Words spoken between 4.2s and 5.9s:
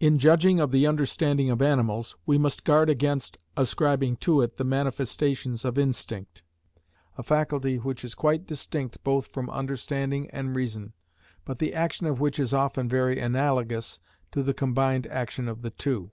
to it the manifestations of